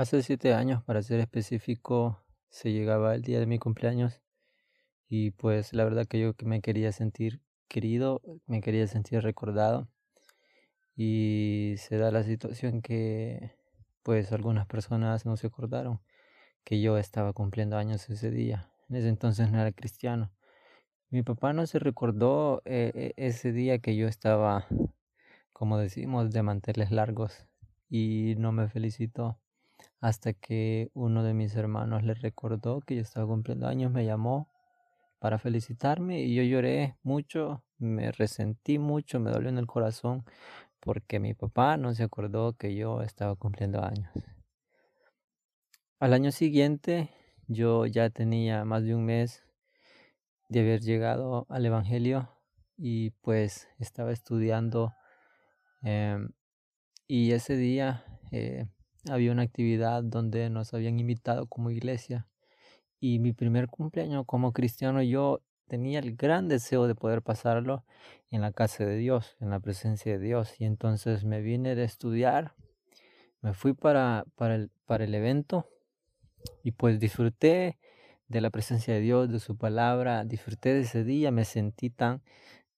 Hace 0.00 0.22
siete 0.22 0.54
años, 0.54 0.82
para 0.82 1.02
ser 1.02 1.20
específico, 1.20 2.18
se 2.48 2.72
llegaba 2.72 3.14
el 3.14 3.20
día 3.20 3.38
de 3.38 3.44
mi 3.44 3.58
cumpleaños 3.58 4.22
y 5.10 5.32
pues 5.32 5.74
la 5.74 5.84
verdad 5.84 6.06
que 6.06 6.18
yo 6.18 6.32
me 6.42 6.62
quería 6.62 6.90
sentir 6.90 7.42
querido, 7.68 8.22
me 8.46 8.62
quería 8.62 8.86
sentir 8.86 9.20
recordado 9.22 9.88
y 10.96 11.74
se 11.76 11.98
da 11.98 12.10
la 12.10 12.22
situación 12.22 12.80
que 12.80 13.58
pues 14.02 14.32
algunas 14.32 14.66
personas 14.66 15.26
no 15.26 15.36
se 15.36 15.48
acordaron 15.48 16.00
que 16.64 16.80
yo 16.80 16.96
estaba 16.96 17.34
cumpliendo 17.34 17.76
años 17.76 18.08
ese 18.08 18.30
día. 18.30 18.72
En 18.88 18.96
ese 18.96 19.08
entonces 19.10 19.52
no 19.52 19.60
era 19.60 19.70
cristiano. 19.70 20.32
Mi 21.10 21.22
papá 21.22 21.52
no 21.52 21.66
se 21.66 21.78
recordó 21.78 22.62
eh, 22.64 23.12
e, 23.18 23.26
ese 23.26 23.52
día 23.52 23.80
que 23.80 23.94
yo 23.96 24.08
estaba, 24.08 24.66
como 25.52 25.76
decimos, 25.76 26.30
de 26.30 26.42
manteles 26.42 26.90
largos 26.90 27.46
y 27.90 28.34
no 28.38 28.50
me 28.50 28.66
felicitó 28.66 29.38
hasta 30.00 30.32
que 30.32 30.90
uno 30.94 31.22
de 31.22 31.34
mis 31.34 31.54
hermanos 31.56 32.02
le 32.02 32.14
recordó 32.14 32.80
que 32.80 32.96
yo 32.96 33.02
estaba 33.02 33.26
cumpliendo 33.26 33.66
años, 33.66 33.92
me 33.92 34.04
llamó 34.04 34.48
para 35.18 35.38
felicitarme 35.38 36.22
y 36.22 36.34
yo 36.34 36.42
lloré 36.42 36.96
mucho, 37.02 37.62
me 37.78 38.10
resentí 38.10 38.78
mucho, 38.78 39.20
me 39.20 39.30
dolió 39.30 39.50
en 39.50 39.58
el 39.58 39.66
corazón 39.66 40.24
porque 40.80 41.20
mi 41.20 41.34
papá 41.34 41.76
no 41.76 41.94
se 41.94 42.02
acordó 42.02 42.54
que 42.54 42.74
yo 42.74 43.02
estaba 43.02 43.36
cumpliendo 43.36 43.84
años. 43.84 44.10
Al 45.98 46.14
año 46.14 46.32
siguiente 46.32 47.10
yo 47.46 47.84
ya 47.84 48.08
tenía 48.08 48.64
más 48.64 48.84
de 48.84 48.94
un 48.94 49.04
mes 49.04 49.44
de 50.48 50.60
haber 50.60 50.80
llegado 50.80 51.46
al 51.50 51.66
Evangelio 51.66 52.30
y 52.78 53.10
pues 53.10 53.68
estaba 53.78 54.10
estudiando 54.12 54.94
em, 55.82 56.30
y 57.06 57.32
ese 57.32 57.56
día 57.56 58.04
eh, 58.32 58.66
había 59.08 59.32
una 59.32 59.42
actividad 59.42 60.02
donde 60.02 60.50
nos 60.50 60.74
habían 60.74 60.98
invitado 60.98 61.46
como 61.46 61.70
iglesia 61.70 62.26
y 63.00 63.18
mi 63.18 63.32
primer 63.32 63.68
cumpleaños 63.68 64.24
como 64.26 64.52
cristiano 64.52 65.02
yo 65.02 65.40
tenía 65.68 66.00
el 66.00 66.16
gran 66.16 66.48
deseo 66.48 66.86
de 66.86 66.94
poder 66.94 67.22
pasarlo 67.22 67.84
en 68.30 68.42
la 68.42 68.52
casa 68.52 68.84
de 68.84 68.96
Dios, 68.96 69.36
en 69.40 69.50
la 69.50 69.60
presencia 69.60 70.12
de 70.12 70.18
Dios 70.18 70.60
y 70.60 70.64
entonces 70.64 71.24
me 71.24 71.40
vine 71.40 71.74
de 71.74 71.84
estudiar, 71.84 72.54
me 73.40 73.54
fui 73.54 73.72
para, 73.72 74.24
para, 74.34 74.56
el, 74.56 74.70
para 74.86 75.04
el 75.04 75.14
evento 75.14 75.66
y 76.62 76.72
pues 76.72 76.98
disfruté 77.00 77.78
de 78.28 78.40
la 78.40 78.50
presencia 78.50 78.94
de 78.94 79.00
Dios, 79.00 79.30
de 79.30 79.40
su 79.40 79.56
palabra, 79.56 80.24
disfruté 80.24 80.74
de 80.74 80.80
ese 80.80 81.04
día, 81.04 81.30
me 81.30 81.44
sentí 81.44 81.90
tan, 81.90 82.22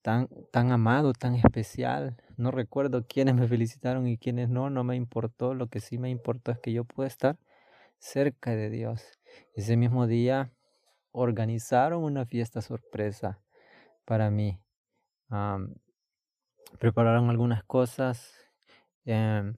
tan, 0.00 0.28
tan 0.50 0.72
amado, 0.72 1.12
tan 1.12 1.34
especial, 1.34 2.16
no 2.36 2.50
recuerdo 2.50 3.06
quiénes 3.06 3.34
me 3.34 3.46
felicitaron 3.48 4.06
y 4.06 4.18
quiénes 4.18 4.48
no, 4.48 4.70
no 4.70 4.84
me 4.84 4.96
importó. 4.96 5.54
Lo 5.54 5.68
que 5.68 5.80
sí 5.80 5.98
me 5.98 6.10
importó 6.10 6.52
es 6.52 6.58
que 6.58 6.72
yo 6.72 6.84
pude 6.84 7.06
estar 7.06 7.38
cerca 7.98 8.54
de 8.56 8.70
Dios. 8.70 9.20
Ese 9.54 9.76
mismo 9.76 10.06
día 10.06 10.52
organizaron 11.12 12.02
una 12.02 12.26
fiesta 12.26 12.60
sorpresa 12.60 13.40
para 14.04 14.30
mí. 14.30 14.58
prepararon 16.78 17.30
algunas 17.30 17.62
cosas. 17.64 18.32
Em, 19.04 19.56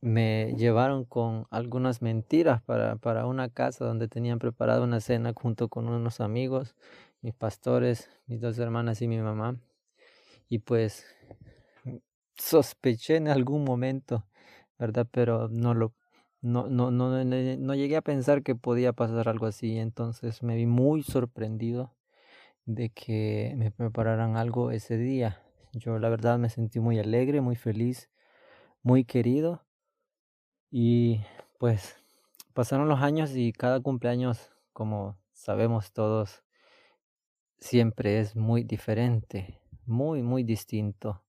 me 0.00 0.54
llevaron 0.56 1.04
con 1.04 1.46
algunas 1.50 2.00
mentiras 2.02 2.62
para, 2.62 2.96
para 2.96 3.26
una 3.26 3.50
casa 3.50 3.84
donde 3.84 4.08
tenían 4.08 4.38
preparado 4.38 4.84
una 4.84 5.00
cena 5.00 5.32
junto 5.34 5.68
con 5.68 5.88
unos 5.88 6.20
amigos, 6.20 6.74
mis 7.20 7.34
pastores, 7.34 8.08
mis 8.26 8.40
dos 8.40 8.58
hermanas 8.58 9.02
y 9.02 9.08
mi 9.08 9.18
mamá. 9.18 9.56
Y 10.48 10.60
pues 10.60 11.04
sospeché 12.40 13.16
en 13.16 13.28
algún 13.28 13.64
momento, 13.64 14.26
¿verdad? 14.78 15.06
Pero 15.10 15.48
no 15.48 15.74
lo 15.74 15.94
no, 16.42 16.68
no, 16.68 16.90
no, 16.90 17.22
no 17.22 17.74
llegué 17.74 17.96
a 17.96 18.02
pensar 18.02 18.42
que 18.42 18.54
podía 18.54 18.94
pasar 18.94 19.28
algo 19.28 19.46
así. 19.46 19.78
Entonces 19.78 20.42
me 20.42 20.56
vi 20.56 20.66
muy 20.66 21.02
sorprendido 21.02 21.94
de 22.64 22.90
que 22.90 23.54
me 23.56 23.70
prepararan 23.70 24.36
algo 24.36 24.70
ese 24.70 24.96
día. 24.96 25.42
Yo 25.74 25.98
la 25.98 26.08
verdad 26.08 26.38
me 26.38 26.48
sentí 26.48 26.80
muy 26.80 26.98
alegre, 26.98 27.42
muy 27.42 27.56
feliz, 27.56 28.10
muy 28.82 29.04
querido. 29.04 29.66
Y 30.70 31.20
pues 31.58 31.96
pasaron 32.54 32.88
los 32.88 33.00
años 33.00 33.32
y 33.36 33.52
cada 33.52 33.80
cumpleaños, 33.80 34.50
como 34.72 35.18
sabemos 35.34 35.92
todos, 35.92 36.42
siempre 37.58 38.20
es 38.20 38.34
muy 38.34 38.64
diferente, 38.64 39.60
muy, 39.84 40.22
muy 40.22 40.42
distinto 40.42 41.22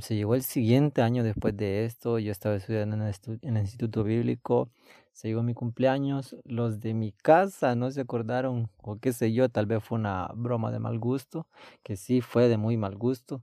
se 0.00 0.14
llegó 0.14 0.34
el 0.34 0.42
siguiente 0.42 1.02
año 1.02 1.22
después 1.22 1.56
de 1.56 1.84
esto, 1.84 2.18
yo 2.18 2.32
estaba 2.32 2.56
estudiando 2.56 2.96
en 2.96 3.02
el, 3.02 3.62
Instituto 3.62 4.04
Bíblico, 4.04 4.70
se 5.12 5.28
llegó 5.28 5.42
mi 5.42 5.54
cumpleaños, 5.54 6.36
los 6.44 6.80
de 6.80 6.94
mi 6.94 7.12
casa 7.12 7.74
no 7.74 7.90
se 7.90 8.00
acordaron, 8.00 8.70
o 8.78 8.98
qué 8.98 9.12
sé 9.12 9.32
yo, 9.32 9.48
tal 9.48 9.66
vez 9.66 9.82
fue 9.82 9.98
una 9.98 10.30
broma 10.34 10.70
de 10.70 10.78
mal 10.78 10.98
gusto, 10.98 11.46
que 11.82 11.96
sí 11.96 12.20
fue 12.20 12.48
de 12.48 12.56
muy 12.56 12.76
mal 12.76 12.96
gusto, 12.96 13.42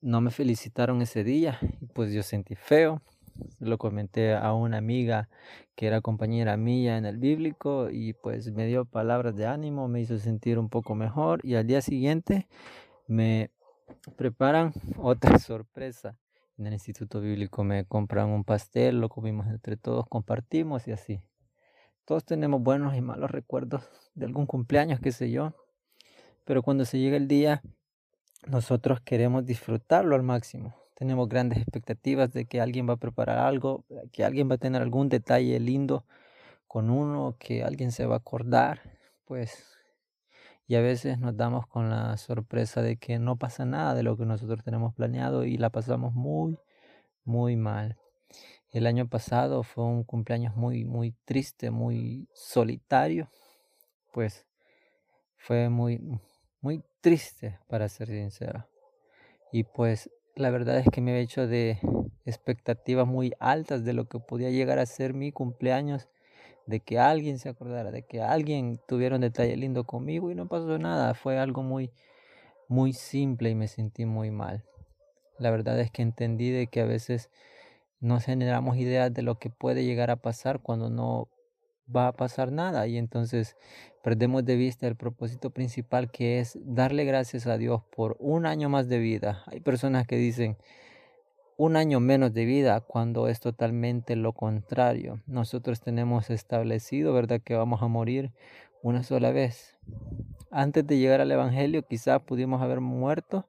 no 0.00 0.20
me 0.20 0.30
felicitaron 0.30 1.00
ese 1.00 1.24
día, 1.24 1.58
pues 1.94 2.12
yo 2.12 2.22
sentí 2.22 2.54
feo, 2.54 3.00
lo 3.60 3.78
comenté 3.78 4.34
a 4.34 4.52
una 4.52 4.78
amiga 4.78 5.28
que 5.74 5.86
era 5.86 6.00
compañera 6.00 6.56
mía 6.56 6.96
en 6.96 7.04
el 7.04 7.18
bíblico 7.18 7.90
y 7.90 8.14
pues 8.14 8.50
me 8.52 8.66
dio 8.66 8.84
palabras 8.84 9.36
de 9.36 9.46
ánimo, 9.46 9.88
me 9.88 10.00
hizo 10.00 10.18
sentir 10.18 10.58
un 10.58 10.68
poco 10.68 10.94
mejor 10.94 11.40
y 11.44 11.54
al 11.54 11.66
día 11.66 11.82
siguiente 11.82 12.46
me 13.06 13.50
preparan 14.16 14.72
otra 14.98 15.38
sorpresa. 15.38 16.16
En 16.58 16.66
el 16.66 16.72
Instituto 16.72 17.20
Bíblico 17.20 17.64
me 17.64 17.84
compran 17.84 18.30
un 18.30 18.44
pastel, 18.44 19.00
lo 19.00 19.08
comimos 19.08 19.46
entre 19.48 19.76
todos, 19.76 20.06
compartimos 20.08 20.88
y 20.88 20.92
así. 20.92 21.20
Todos 22.06 22.24
tenemos 22.24 22.62
buenos 22.62 22.94
y 22.96 23.00
malos 23.00 23.30
recuerdos 23.30 23.84
de 24.14 24.26
algún 24.26 24.46
cumpleaños, 24.46 25.00
qué 25.00 25.12
sé 25.12 25.30
yo. 25.30 25.52
Pero 26.44 26.62
cuando 26.62 26.84
se 26.84 26.98
llega 26.98 27.16
el 27.16 27.28
día, 27.28 27.62
nosotros 28.46 29.00
queremos 29.00 29.44
disfrutarlo 29.44 30.14
al 30.14 30.22
máximo. 30.22 30.74
Tenemos 30.94 31.28
grandes 31.28 31.58
expectativas 31.58 32.32
de 32.32 32.46
que 32.46 32.60
alguien 32.60 32.88
va 32.88 32.94
a 32.94 32.98
preparar 32.98 33.38
algo, 33.38 33.84
que 34.12 34.24
alguien 34.24 34.48
va 34.48 34.54
a 34.54 34.58
tener 34.58 34.80
algún 34.80 35.08
detalle 35.08 35.58
lindo 35.60 36.06
con 36.66 36.88
uno, 36.88 37.36
que 37.38 37.64
alguien 37.64 37.92
se 37.92 38.06
va 38.06 38.14
a 38.14 38.18
acordar. 38.18 38.80
Pues 39.26 39.75
y 40.66 40.74
a 40.74 40.80
veces 40.80 41.18
nos 41.18 41.36
damos 41.36 41.66
con 41.66 41.90
la 41.90 42.16
sorpresa 42.16 42.82
de 42.82 42.96
que 42.96 43.18
no 43.18 43.36
pasa 43.36 43.64
nada 43.64 43.94
de 43.94 44.02
lo 44.02 44.16
que 44.16 44.26
nosotros 44.26 44.64
tenemos 44.64 44.94
planeado 44.94 45.44
y 45.44 45.58
la 45.58 45.70
pasamos 45.70 46.14
muy, 46.14 46.58
muy 47.24 47.56
mal. 47.56 47.96
El 48.72 48.86
año 48.86 49.08
pasado 49.08 49.62
fue 49.62 49.84
un 49.84 50.02
cumpleaños 50.02 50.56
muy, 50.56 50.84
muy 50.84 51.14
triste, 51.24 51.70
muy 51.70 52.28
solitario, 52.32 53.30
pues 54.12 54.44
fue 55.36 55.68
muy, 55.68 56.00
muy 56.60 56.82
triste 57.00 57.58
para 57.68 57.88
ser 57.88 58.08
sincero. 58.08 58.66
Y 59.52 59.62
pues 59.62 60.10
la 60.34 60.50
verdad 60.50 60.78
es 60.78 60.88
que 60.90 61.00
me 61.00 61.16
he 61.16 61.20
hecho 61.20 61.46
de 61.46 61.78
expectativas 62.24 63.06
muy 63.06 63.32
altas 63.38 63.84
de 63.84 63.92
lo 63.92 64.08
que 64.08 64.18
podía 64.18 64.50
llegar 64.50 64.80
a 64.80 64.86
ser 64.86 65.14
mi 65.14 65.30
cumpleaños 65.30 66.08
de 66.66 66.80
que 66.80 66.98
alguien 66.98 67.38
se 67.38 67.48
acordara, 67.48 67.90
de 67.90 68.02
que 68.02 68.20
alguien 68.20 68.80
tuviera 68.86 69.16
un 69.16 69.22
detalle 69.22 69.56
lindo 69.56 69.84
conmigo 69.84 70.30
y 70.30 70.34
no 70.34 70.48
pasó 70.48 70.78
nada. 70.78 71.14
Fue 71.14 71.38
algo 71.38 71.62
muy, 71.62 71.92
muy 72.68 72.92
simple 72.92 73.50
y 73.50 73.54
me 73.54 73.68
sentí 73.68 74.04
muy 74.04 74.30
mal. 74.30 74.64
La 75.38 75.50
verdad 75.50 75.78
es 75.80 75.90
que 75.90 76.02
entendí 76.02 76.50
de 76.50 76.66
que 76.66 76.80
a 76.80 76.86
veces 76.86 77.30
nos 78.00 78.24
generamos 78.24 78.76
ideas 78.76 79.12
de 79.12 79.22
lo 79.22 79.38
que 79.38 79.50
puede 79.50 79.84
llegar 79.84 80.10
a 80.10 80.16
pasar 80.16 80.60
cuando 80.60 80.90
no 80.90 81.28
va 81.94 82.08
a 82.08 82.12
pasar 82.12 82.50
nada 82.50 82.86
y 82.86 82.98
entonces 82.98 83.56
perdemos 84.02 84.44
de 84.44 84.56
vista 84.56 84.88
el 84.88 84.96
propósito 84.96 85.50
principal 85.50 86.10
que 86.10 86.40
es 86.40 86.58
darle 86.62 87.04
gracias 87.04 87.46
a 87.46 87.58
Dios 87.58 87.82
por 87.94 88.16
un 88.18 88.46
año 88.46 88.68
más 88.68 88.88
de 88.88 88.98
vida. 88.98 89.44
Hay 89.46 89.60
personas 89.60 90.06
que 90.06 90.16
dicen, 90.16 90.56
un 91.56 91.76
año 91.76 92.00
menos 92.00 92.34
de 92.34 92.44
vida 92.44 92.80
cuando 92.80 93.28
es 93.28 93.40
totalmente 93.40 94.14
lo 94.16 94.32
contrario. 94.32 95.20
Nosotros 95.26 95.80
tenemos 95.80 96.30
establecido, 96.30 97.12
¿verdad?, 97.12 97.40
que 97.40 97.54
vamos 97.54 97.82
a 97.82 97.88
morir 97.88 98.32
una 98.82 99.02
sola 99.02 99.30
vez. 99.30 99.76
Antes 100.50 100.86
de 100.86 100.98
llegar 100.98 101.20
al 101.20 101.32
Evangelio 101.32 101.82
quizás 101.82 102.20
pudimos 102.22 102.62
haber 102.62 102.80
muerto, 102.80 103.46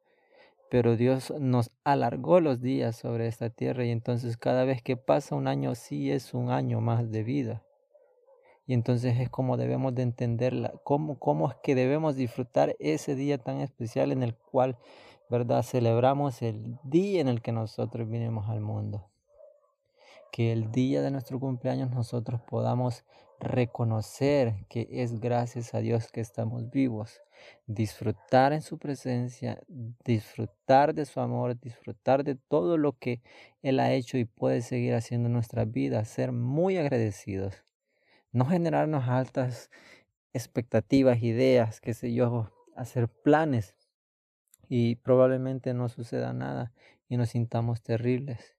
pero 0.69 0.95
Dios 0.95 1.33
nos 1.39 1.71
alargó 1.83 2.39
los 2.39 2.61
días 2.61 2.95
sobre 2.95 3.27
esta 3.27 3.49
tierra 3.49 3.85
y 3.85 3.91
entonces 3.91 4.37
cada 4.37 4.65
vez 4.65 4.81
que 4.81 4.97
pasa 4.97 5.35
un 5.35 5.47
año 5.47 5.75
sí 5.75 6.11
es 6.11 6.33
un 6.33 6.49
año 6.49 6.81
más 6.81 7.11
de 7.11 7.23
vida. 7.23 7.63
Y 8.67 8.73
entonces 8.73 9.19
es 9.19 9.29
como 9.29 9.57
debemos 9.57 9.95
de 9.95 10.03
entenderla, 10.03 10.73
cómo, 10.83 11.17
cómo 11.17 11.49
es 11.49 11.55
que 11.63 11.73
debemos 11.73 12.15
disfrutar 12.15 12.75
ese 12.79 13.15
día 13.15 13.37
tan 13.37 13.61
especial 13.61 14.11
en 14.11 14.21
el 14.21 14.35
cual 14.35 14.77
¿verdad? 15.29 15.63
Celebramos 15.63 16.41
el 16.41 16.77
día 16.83 17.19
en 17.19 17.27
el 17.27 17.41
que 17.41 17.51
nosotros 17.51 18.09
vinimos 18.09 18.47
al 18.49 18.61
mundo. 18.61 19.09
Que 20.31 20.51
el 20.51 20.71
día 20.71 21.01
de 21.01 21.11
nuestro 21.11 21.39
cumpleaños 21.39 21.91
nosotros 21.91 22.41
podamos 22.41 23.03
reconocer 23.39 24.65
que 24.69 24.87
es 24.89 25.19
gracias 25.19 25.73
a 25.73 25.79
Dios 25.79 26.11
que 26.11 26.21
estamos 26.21 26.69
vivos, 26.69 27.21
disfrutar 27.65 28.53
en 28.53 28.61
su 28.61 28.77
presencia, 28.77 29.61
disfrutar 30.03 30.93
de 30.93 31.05
su 31.05 31.19
amor, 31.19 31.59
disfrutar 31.59 32.23
de 32.23 32.35
todo 32.35 32.77
lo 32.77 32.93
que 32.93 33.21
Él 33.61 33.79
ha 33.79 33.91
hecho 33.93 34.17
y 34.17 34.25
puede 34.25 34.61
seguir 34.61 34.95
haciendo 34.95 35.27
en 35.27 35.33
nuestra 35.33 35.65
vida, 35.65 36.03
ser 36.05 36.31
muy 36.31 36.77
agradecidos, 36.77 37.63
no 38.31 38.45
generarnos 38.45 39.07
altas 39.07 39.69
expectativas, 40.33 41.23
ideas, 41.23 41.81
qué 41.81 41.93
sé 41.93 42.13
yo, 42.13 42.51
hacer 42.75 43.09
planes 43.09 43.75
y 44.69 44.95
probablemente 44.95 45.73
no 45.73 45.89
suceda 45.89 46.33
nada 46.33 46.73
y 47.09 47.17
nos 47.17 47.29
sintamos 47.29 47.81
terribles. 47.81 48.55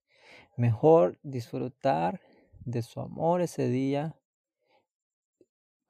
Mejor 0.56 1.18
disfrutar 1.22 2.20
de 2.64 2.82
su 2.82 3.00
amor 3.00 3.40
ese 3.40 3.68
día, 3.68 4.16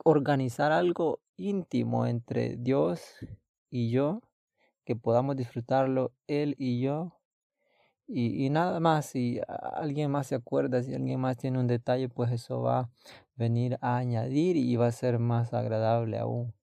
organizar 0.05 0.73
algo 0.73 1.21
íntimo 1.37 2.07
entre 2.07 2.57
Dios 2.57 3.17
y 3.71 3.91
yo, 3.91 4.23
que 4.85 4.97
podamos 4.97 5.37
disfrutarlo 5.37 6.13
Él 6.27 6.55
y 6.59 6.81
yo. 6.81 7.18
Y, 8.11 8.49
nada 8.49 8.81
más, 8.81 9.05
si 9.05 9.39
alguien 9.47 10.11
más 10.11 10.29
se 10.29 10.35
acuerda, 10.35 10.83
si 10.83 10.95
alguien 10.95 11.21
más 11.21 11.37
tiene 11.37 11.59
un 11.59 11.67
detalle, 11.67 12.09
pues 12.09 12.33
eso 12.33 12.63
va 12.63 12.79
a 12.81 12.91
venir 13.37 13.77
a 13.83 13.99
añadir 13.99 14.57
y 14.57 14.77
va 14.77 14.87
a 14.87 14.93
ser 14.93 15.19
más 15.19 15.53
agradable 15.53 16.19
aún. 16.19 16.55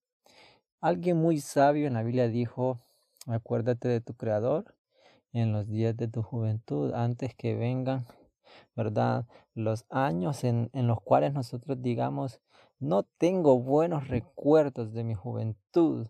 Alguien 0.82 1.18
muy 1.18 1.40
sabio 1.40 1.86
en 1.86 1.94
la 1.94 2.02
Biblia 2.02 2.28
dijo, 2.30 2.80
acuérdate 3.28 3.88
de 3.88 4.02
tu 4.02 4.16
Creador 4.16 4.76
en 5.34 5.52
los 5.52 5.68
días 5.68 5.96
de 5.96 6.08
tu 6.08 6.24
juventud, 6.24 6.94
antes 6.96 7.36
que 7.36 7.56
vengan, 7.56 8.08
¿verdad? 8.76 9.28
Los 9.54 9.86
años 9.92 10.44
en, 10.44 10.72
en 10.74 10.88
los 10.88 11.00
cuales 11.00 11.34
nosotros 11.34 11.80
digamos, 11.80 12.42
no 12.80 13.04
tengo 13.04 13.60
buenos 13.60 14.08
recuerdos 14.08 14.94
de 14.94 15.04
mi 15.04 15.14
juventud. 15.14 16.08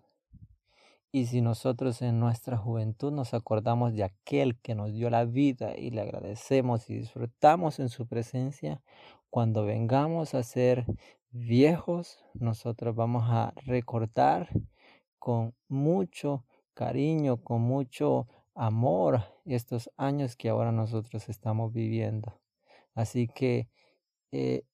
Y 1.11 1.27
si 1.27 1.41
nosotros 1.41 2.01
en 2.01 2.19
nuestra 2.19 2.57
juventud 2.57 3.11
nos 3.11 3.33
acordamos 3.33 3.93
de 3.93 4.03
aquel 4.03 4.59
que 4.59 4.75
nos 4.75 4.91
dio 4.91 5.09
la 5.09 5.25
vida 5.25 5.77
y 5.77 5.91
le 5.91 6.01
agradecemos 6.01 6.89
y 6.89 6.95
disfrutamos 6.95 7.79
en 7.79 7.89
su 7.89 8.07
presencia, 8.07 8.81
cuando 9.29 9.65
vengamos 9.65 10.33
a 10.33 10.43
ser 10.43 10.85
viejos, 11.29 12.23
nosotros 12.33 12.95
vamos 12.95 13.23
a 13.27 13.53
recordar 13.65 14.49
con 15.19 15.55
mucho 15.67 16.45
cariño, 16.73 17.37
con 17.37 17.61
mucho 17.61 18.27
amor 18.53 19.23
estos 19.45 19.89
años 19.97 20.35
que 20.35 20.49
ahora 20.49 20.71
nosotros 20.71 21.29
estamos 21.29 21.71
viviendo. 21.71 22.39
Así 22.93 23.27
que 23.27 23.69
eh, 24.31 24.65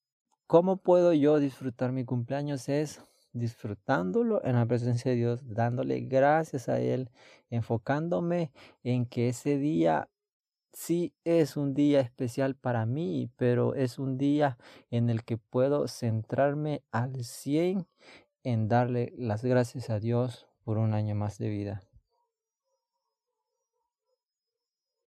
¿Cómo 0.52 0.76
puedo 0.76 1.14
yo 1.14 1.40
disfrutar 1.40 1.94
mi 1.94 2.04
cumpleaños? 2.04 2.68
Es 2.68 3.02
disfrutándolo 3.34 4.44
en 4.44 4.56
la 4.56 4.66
presencia 4.66 5.12
de 5.12 5.18
Dios, 5.18 5.42
dándole 5.46 6.02
gracias 6.02 6.70
a 6.70 6.80
Él, 6.80 7.10
enfocándome 7.50 8.52
en 8.84 9.06
que 9.06 9.30
ese 9.30 9.58
día 9.58 10.10
sí 10.74 11.14
es 11.24 11.58
un 11.58 11.74
día 11.74 12.02
especial 12.02 12.56
para 12.56 12.86
mí, 12.86 13.30
pero 13.36 13.76
es 13.76 14.00
un 14.00 14.18
día 14.18 14.58
en 14.90 15.10
el 15.10 15.24
que 15.24 15.38
puedo 15.38 15.88
centrarme 15.88 16.84
al 16.92 17.24
100 17.24 17.88
en 18.44 18.68
darle 18.68 19.14
las 19.18 19.44
gracias 19.44 19.90
a 19.90 20.00
Dios 20.00 20.48
por 20.64 20.78
un 20.78 20.94
año 20.94 21.16
más 21.16 21.38
de 21.38 21.50
vida. 21.50 21.91